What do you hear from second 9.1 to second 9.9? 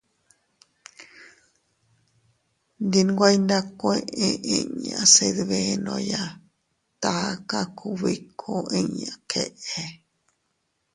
keʼe.